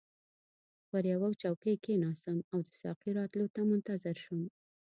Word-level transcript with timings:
پر 0.89 1.03
یوه 1.13 1.29
چوکۍ 1.41 1.75
کښیناستم 1.83 2.37
او 2.53 2.59
د 2.67 2.69
ساقي 2.81 3.11
راتلو 3.19 3.45
ته 3.55 3.61
منتظر 3.71 4.15
شوم. 4.23 4.41